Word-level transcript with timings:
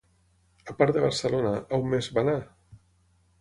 A 0.71 0.75
part 0.79 0.95
de 0.95 1.03
Barcelona, 1.03 1.51
on 1.79 1.85
més 1.93 2.09
va 2.17 2.25
anar? 2.25 2.35